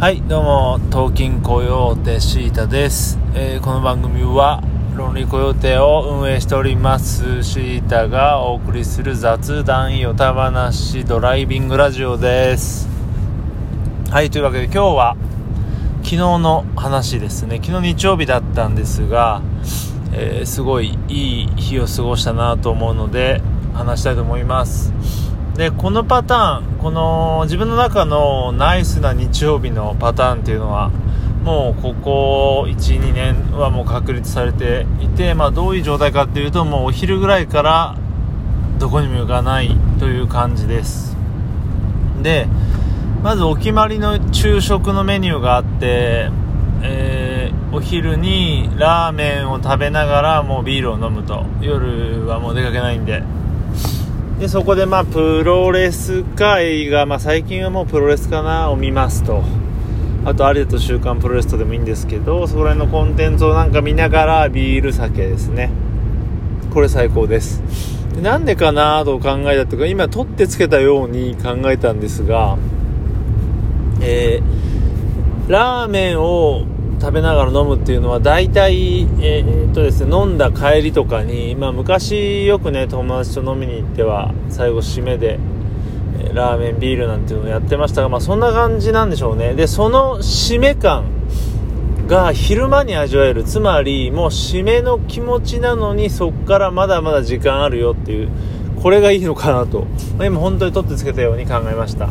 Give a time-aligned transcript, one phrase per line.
[0.00, 3.18] はい、どうも、東京コヨーテシータです。
[3.34, 4.62] えーこの番組は、
[4.96, 12.88] ロンリーコヨーテを運営しておりますシータがお送りする雑談よた話ドライビングラジオです。
[14.10, 15.16] はい、というわけで今日は、
[15.98, 17.60] 昨日の話ですね。
[17.62, 19.42] 昨日日曜日だったんですが、
[20.14, 23.42] えーすごいいい日を過ごしたなと思うので、
[23.74, 24.94] 話したいと思います。
[25.60, 30.88] でこのパターンこの自分の中のナイスな日曜日のパターンっていうのは
[31.44, 37.94] もうここ12年はもう確立されていて、まあ、どういう状態かっていうともうお昼ぐらいから
[38.78, 41.14] どこにも行かないという感じです。
[42.22, 42.46] で
[43.22, 46.30] まずお決まりの昼食のメニューがあって、
[46.82, 51.44] えーお昼にラーメンを食べながらもうビールを飲むと。
[51.60, 53.22] 夜はもう出かけないんで。
[54.40, 59.44] でそこでまあプロレスか映画、まあ、最近はもうプロレスかなを見ますと。
[60.24, 65.70] あとあれだと「週刊プロレス」とでもいいんですけどそこら辺のコンテンツをなんか見ながらビール酒ですね。
[66.72, 67.62] これ最高です。
[68.14, 72.56] でなんでかなと考えたというか今取ってつけたように考えたんですが
[74.00, 76.64] えーラーメンを
[77.00, 85.38] 食べながら飲むっていうのは大体、えーっとですね、飲んだ帰りとかに、まあ、昔よくね友達と飲みに行っては最後締めで、
[86.34, 89.54] ラーメンビールなんていうのをやってましたが、まあ、そんな感じなんでしょうね。
[89.54, 91.04] でその締め感
[92.06, 93.44] が昼間に味わえる。
[93.44, 98.28] つまりもう締めの気持ちなのにそっからまだまだ時間あるよっていう
[98.82, 99.86] これがいいのかなと、
[100.18, 102.10] まあ今本当に取ってつけたように考えました。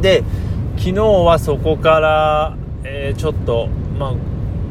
[0.00, 0.22] で
[0.76, 4.14] 昨日はそこから、えーちょっと、まあ、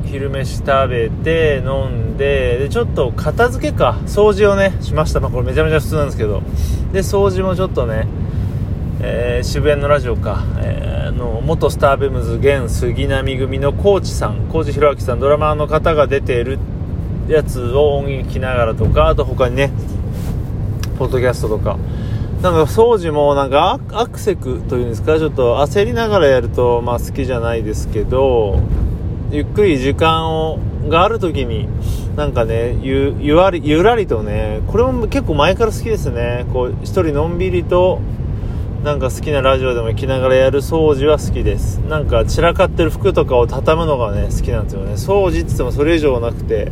[0.06, 4.00] 昼飯食べて飲んででちょっと片付けか。
[4.06, 6.42] 掃除をねしました、まあ、これめちゃめちゃ普通なんですけど。
[6.92, 8.08] で掃除もちょっとね、
[9.02, 14.48] えー渋谷のラジオか、えーの元スターベムズ現杉並組のコーチさん。
[14.52, 16.60] コーチ弘明さんドラマーの方が出ている
[17.28, 19.72] やつを音源聞きながらとかあと他にね
[20.98, 21.78] ポッドキャストとか。
[22.42, 28.62] なんか掃除もなんかアクセクというんですかちょっと焦りながらやるとまあ好きじゃないですけど
[29.30, 30.58] ゆっくり時間を
[30.88, 31.68] がある時に
[32.16, 36.46] なんかねゆゆわりゆらりとねこれも結構前から好きですね。
[36.54, 38.00] こう一人のんびりと
[38.86, 41.80] なんか好きなラジオでも行きながらやる掃除は好きです。
[41.80, 44.94] なんか散らかってる服とかを畳むのがね好きなんですよね。
[44.94, 46.72] 掃除って言ってもそれ以上なくて。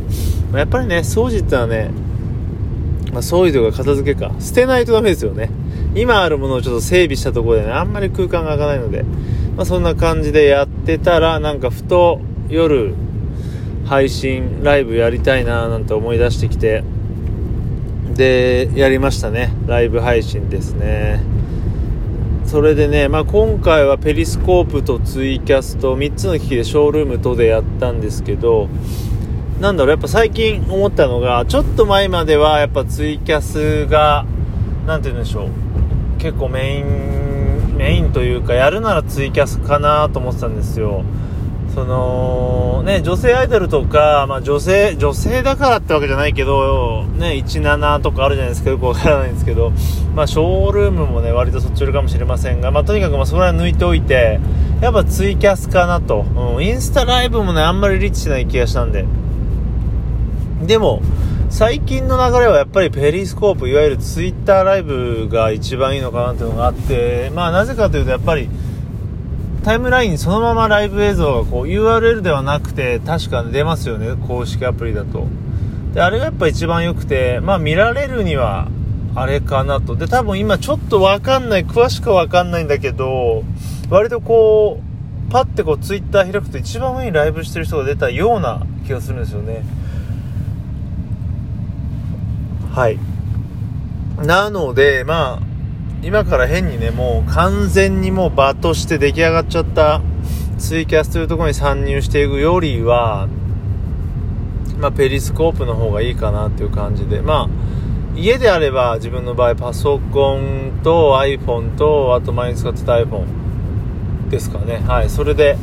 [0.54, 1.90] やっぱりね掃除ってのはね
[3.12, 4.32] まあ、掃除とか片付けか。
[4.38, 5.50] 捨てないとダメですよね。
[5.94, 9.02] 今あるものをちょっと整備したところでねあんまり空間が空かないので、
[9.56, 12.94] まあ、そんな感じでやってたらなんかふと夜
[13.86, 16.84] 配信ライブやりたいななんて思い出してきて
[18.14, 19.54] でやりましたね。
[19.66, 21.22] ライブ配信ですね。
[22.46, 28.68] それでね、まあ、今回はペリスコープとツイキャスと3つの機器でショールームとでやったんですけど
[29.60, 34.24] なんだろう、やっぱ最近思ったのが、ちょっと前まではやっぱツイキャスが、
[34.88, 35.48] なんて言うんでしょう、
[36.18, 41.04] 結構メイン、メインというか、やるならツイキャスかなと思ってたんですよ。
[41.74, 49.72] その、ね、女性アイドルとか、まあ女性、女性だからってわけじゃないけど、ね、17とかあるじゃないですか、よくわからないんですけど、
[50.16, 54.40] まあショールームもね、割とそっち寄りかもしれませんが、まあとにかくまあそこら辺抜いておいて、
[54.80, 56.24] やっぱツイキャスかなと。
[56.56, 59.04] うん、インスタライブもね、あんまりリッチしない気がしたんで。
[60.66, 61.02] でも
[61.50, 68.48] 最近の流れはやっぱりペリスコープいわゆるツイッターライブが一番いいのかなっていうのがあってまあなぜかというとやっぱり
[69.64, 75.26] タイムラインそのままライブ映像がこう URL ではなくて確か出ますよね公式アプリだと。
[75.94, 78.68] であれがやっぱ一番良くてまあ見られるには
[79.14, 79.96] あれかなと。
[79.96, 83.42] で多分今ちょっとわかんない詳しくはわかんないんだけど
[83.90, 84.80] 割とこ
[85.28, 89.64] うパッてこうツイッター開くと一番上にライブしてる人が出たような気がするんですよね。
[92.78, 92.98] はい。
[94.24, 95.42] なので、まあ、
[96.00, 100.00] 今から変にね、もう完全にもう場として出来上がっちゃった
[100.58, 103.26] ツイキャスというところに参入していくよりは、
[104.78, 113.26] まあ、ペリスコープの方がいいかなっていう感じで、まあ、家であれば自分の場合パソコンと iPhone と、あと前に使ってた iPhone
[114.30, 114.84] ですかね。
[114.86, 115.10] はい。
[115.10, 115.58] それで、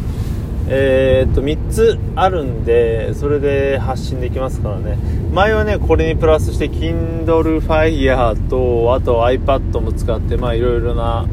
[0.68, 4.98] えー、っと3つあるんでそれで発信できますからね。
[5.32, 11.28] 前はねこれにプラスして Kindle Fire とあと iPad も使ってまあいろいろな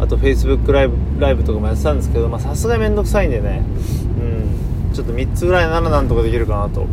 [0.00, 3.62] あと Facebook ライブライブとかもやってたんですけどさすがにめんどくさいんでね。
[4.20, 4.94] うん。
[4.94, 6.86] ちょっと3つぐらいならなんとかできるかなと。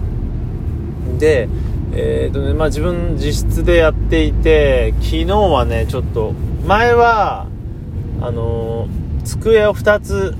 [1.17, 1.49] で
[1.97, 6.33] えーとねまあ、自分自室でやっていて昨日はねちょっと
[6.65, 7.47] 前は
[8.21, 10.35] あのー机を2つ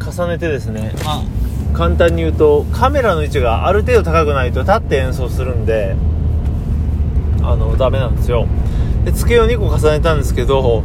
[0.00, 5.96] 重ねてですね、まあ、簡単に言うとカメラの位置がある程度高くないと立って演奏するんで
[7.42, 8.46] あのダメなんですよ。
[9.04, 10.82] で机を2個重ねたんですけど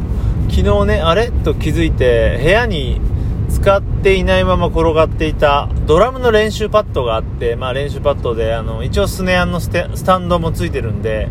[0.48, 1.30] 昨日ねあれ？
[1.30, 3.00] と気づいて部屋に
[3.48, 9.70] 使っていないまま転がっていたドラムの練習パッドがあって、まあ、練習パッドであの一応スネアのス
[10.04, 11.28] タンドもついてるんで、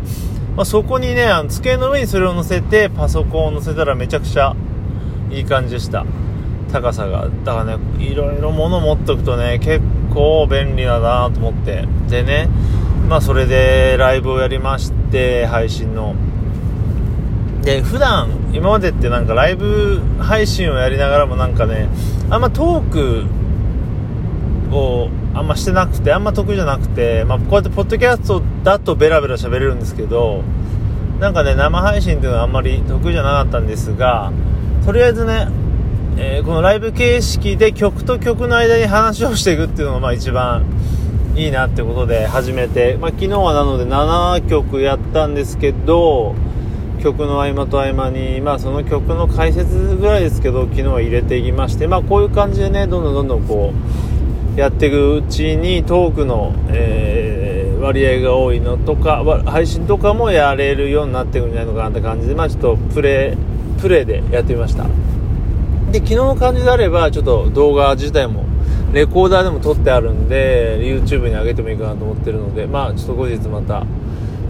[0.56, 4.54] まあ、そこにねあの机の上にそれを乗せてパソコンを乗せたらめちゃくちゃ
[5.30, 6.06] いい感じでした
[6.72, 11.86] 高さがだからねいろいろ物持っとくとね結構便利だなと思って。
[12.08, 12.48] でね
[13.08, 16.14] まあそれでライブをやりまして配信の。
[17.62, 21.88] で普段今までってなんかライブ配信をやりながらもなんかね
[22.28, 23.24] あんまトーク
[24.74, 30.42] をあんましてなくてあんま得意じゃなくて、まあ、こうやってポッドキャストだとベラベラ喋れるんですけど
[31.20, 34.32] なんかね生配信っていうのはあんまり得意じゃなかったんですが
[34.84, 35.46] とりあえずね、
[36.16, 40.64] えー、このライブ形式で曲と曲の間に話をしていくっていうのがまあ一番
[41.34, 46.34] いいなってことで始めて、まあ、昨日はなので7曲やったんですけど
[47.02, 53.72] 曲の合間と合間に、まあ、その曲の解説ぐらいですけど昨日は入れていきまして、まあ、こういう感じでねどんどんどんどんこ
[54.56, 64.86] うやっていくうちにトークの、えー、割合が多いのとか配信とかもやれるようになっていくんじゃないのかなって感じで、まあ、ちょっとプレイプレイでやってみました。
[65.90, 68.44] で昨日の感じであればちょっと動画自体も
[68.92, 73.86] レコーダーでも撮ってあるんで YouTube に上げてもいいかなと思ってるのでまあちょっと後日また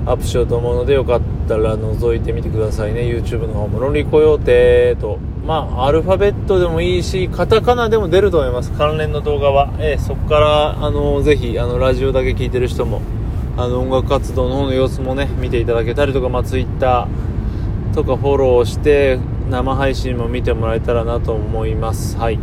[0.05, 3.02] アップしようと思うのでよかったら覗いてみてくださいね。
[3.02, 5.19] YouTube の方も論理雇用亭と。
[5.46, 8.73] まあアルファベットでもいいしカタカナでも出ると思います。
[8.73, 13.00] 関連の動画は、えー、そこからあのぜひあのラジオだけ聞いてる人も
[13.56, 17.08] あの音楽活動の方の様子もね見ていただけたりとか、まあ、Twitter
[17.94, 19.19] とかフォローして
[19.50, 22.16] 生配信も見てもらえたらなと思います。
[22.16, 22.38] はい。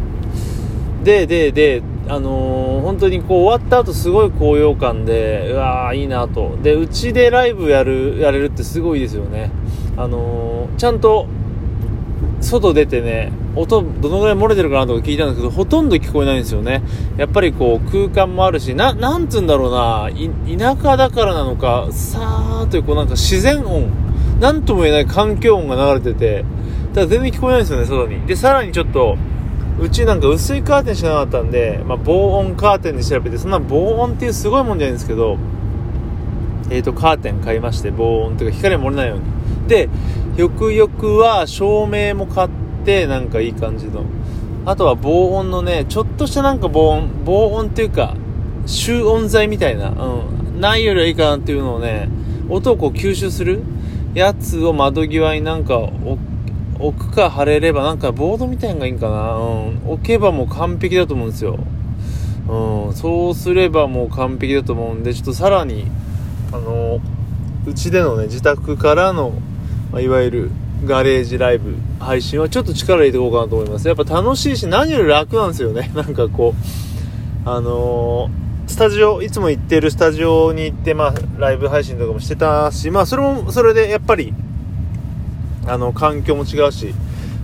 [1.03, 6.57] ででであのー、本当にこう終わった後すごい高揚感でうわーいいなと。
[6.61, 9.51] でうちでライブやるやれるってすごいですよね。
[9.95, 11.27] あのー、ちゃんと
[12.41, 16.81] 外出てね音どのぐらい漏れてるかなとか聞いたんですけどほとんど聞こえないんですよね。
[17.17, 20.09] やっぱりこう空間もあるしななんつうんだろうな
[20.57, 23.89] 田舎だからなのかさーっというこうなんか自然音
[24.39, 26.45] なんとも言えない環境音が流れてて
[26.93, 28.25] ただ全然聞こえないんですよね外に。
[28.25, 29.17] でさらにちょっと
[29.79, 35.37] うちなんか薄いカーテンしかなかったんで、まあ、防音カーテンで調べてそんな防音っていうすごいもんじゃないんですけど
[36.71, 39.23] えーと、カーテン買いまして防音というか光漏れないように。
[39.67, 39.89] で
[40.37, 42.49] よくよくは照明も買っ
[42.85, 44.03] てなんかいい感じの。
[44.65, 48.15] あとは防音のねちょっとしたなんか防音防音っていうか
[48.65, 50.23] 集音材みたいな、う
[50.57, 52.07] ん、ないよりはいいかなっていうのをね
[52.49, 53.63] 音をこう吸収する
[54.13, 56.19] やつを窓際になんか置
[56.79, 61.59] 置くか貼れればなんかボードみたいなのがいいんかな、うん、置けばもう完璧だと思うんですよ、
[62.47, 65.85] うん、そうすればもう完璧だと思うんでちょっとさらに
[66.51, 66.99] あの
[67.65, 69.33] うちでのね自宅からの、
[69.91, 70.51] まあ、いわゆる
[70.85, 73.87] ガレージライブ配信はちょっと力入れていこうかなと思います。
[73.87, 75.91] やっぱ楽しいし何より楽なんですよね。
[75.95, 76.55] なんかこ
[77.45, 84.33] うあのー、スタジオいつも行ってるスタジオに行ってまあライブ配信とかもしてたしまあそれもそれでやっぱり
[85.69, 86.93] あの環境も違うし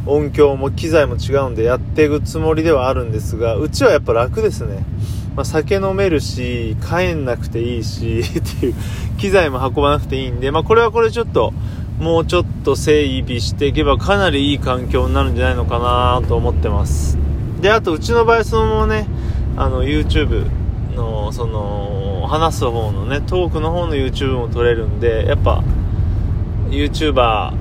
[0.05, 4.85] 音響も機材も違うんでやっていくつもりではあるんですがうちはやっぱ楽ですね、
[5.35, 8.75] まあ、酒飲めるし帰んなくていいし っていう
[9.17, 11.53] 機材も運ばなくていいんで、まあ、これはこれちょっと
[11.99, 17.17] もうちょっと整備していけばかなりいい環境になるんじゃないのかなと思ってます。
[17.61, 19.07] であとうちの場合そのままね
[19.55, 20.45] あの YouTube
[20.95, 25.63] のその話す方のねトークの方の YouTube も撮れるんでやっぱ
[26.69, 27.53] YouTuber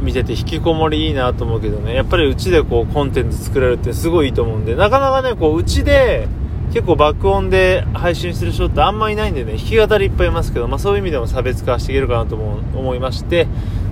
[0.00, 6.28] 見てて引きこもりいいなと思うけどね、やっぱりうちでこうコンテンツ作れるってすごいいいと思うんで、なかなかね、こううちで
[6.72, 13.46] 結構爆音で配信してる人ってあんまいないんでね、弾き語りいっぱいいますけど、まあそういう意味でも差別化していけるかなと思いまして、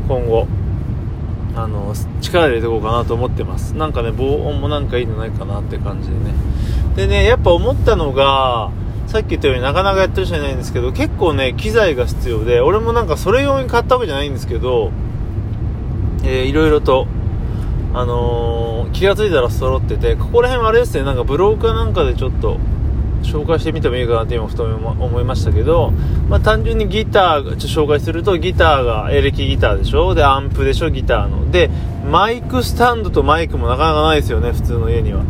[0.08, 0.46] 今後、
[1.56, 3.74] あの、力入れていこうかなと思ってます。
[3.74, 6.34] なんかね、防音もなんかいいのないかなって感じでね。
[6.94, 8.70] でね、やっぱ思ったのが、
[9.08, 14.92] さっき言ったようになかなかやってる人いないんですけど、結構ね、機材が必要で、俺もなんかそれ用に買ったわけじゃないんですけど、
[16.30, 17.06] えー、いろいろと、
[17.94, 22.58] あのー、気が付いたら揃ってて、ここら辺はあれですね、なんかブローカーなんかでちょっと、
[23.22, 25.90] 紹介してみてもいいかなって今ふと思いましたけど、
[26.28, 30.14] まあ、単純にギター、ちょ紹介するとギターがエレキギターでしょ？
[30.14, 30.90] で、アンプでしょ？
[30.90, 31.50] ギターの。
[31.50, 31.68] で、
[32.08, 35.24] マイクスタンドとマイクもなかなかないですよね、普通の家には。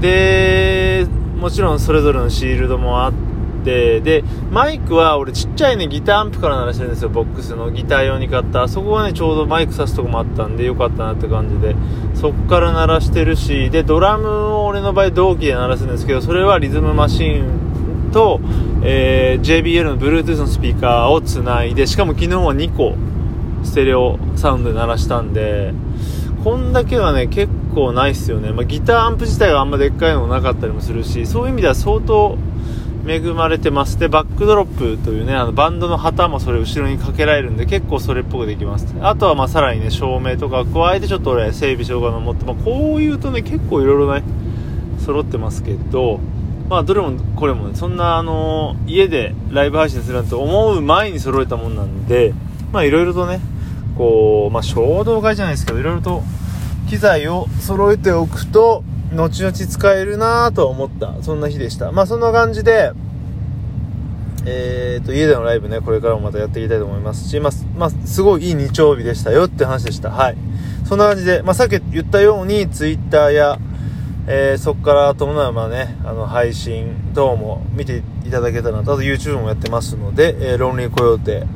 [0.00, 1.06] で、
[1.38, 3.27] もちろんそれぞれのシールドもあって、
[3.68, 8.66] て、で、マイクは俺ちっちゃいね、ギターアンプから鳴らしてるんですよ、ボックスのギター用に買った。
[8.66, 11.76] そこがね、ちょうどマイク挿すとこもあったんで、よかったなって感じで、
[12.14, 18.40] そっから鳴らしてるし、で、ドラムを俺の場合同期で鳴らすんですけど、それはリズムマシンと、
[18.82, 22.94] えー、JBL の Bluetooth のスピーカーをつないで、しかも昨日は2個、
[23.64, 25.74] ステレオサウンドで鳴らしたんで、
[26.42, 28.52] こんだけはね、結構ないっすよね。
[28.52, 32.38] まあ、ギターアンプ自体があんまでっかいのもなかったりもするし、そういう意味では相当
[33.08, 33.98] 恵まれてます。
[33.98, 38.86] で、バックドロップというね、あのバンドの旗もそれ後ろにかけられるんで、結構それっぽくできます。
[39.00, 44.22] あとはまあさらにね、照明とか加えてちょっと俺整備しようかと思って、まあ、こういうとね、結構いろいろね、
[44.98, 46.20] 揃ってますけど、
[46.68, 52.34] まあどれもこれもね、そんなあの家でライブ配信するなんて思う前に揃えたもんなんで、
[52.72, 53.40] まあいろいろとね、
[53.96, 56.22] こう、まあ衝動買いじゃないですけど、いろいろと
[56.88, 61.92] 機材を揃えておくと、後々使えるなぁと思った、そんな日でした。
[61.92, 62.92] まあそんな感じで、
[64.44, 70.10] えーと、家でのライブね、これからもまたやっていきたいと思いますし、まあ、まあ、すごいいい日曜日でしたよって話でした。
[70.10, 70.36] はい。
[70.84, 73.58] そんな感じで、まあ、さっき言ったように、Twitter や、
[74.26, 81.46] えー、そこから伴う、まあね、あの、配信等も見ていただけたらなと、あと YouTube もやってますので、えー、ロンリーコヨーテ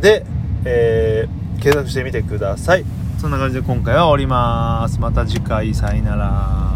[0.00, 0.24] で、
[0.64, 2.84] えー、検索してみてください。
[3.18, 5.00] そんな感じで今回は終わります。
[5.00, 6.75] また次回、さよなら。